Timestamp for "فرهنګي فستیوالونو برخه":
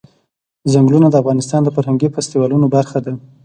1.75-2.99